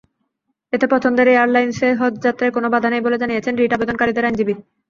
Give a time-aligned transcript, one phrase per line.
[0.73, 4.53] এতে পছন্দের এয়ারলাইনসে হজযাত্রায় কোনো বাধা নেই বলে জানিয়েছেন রিট আবেদনকারীদের আইনজীবী।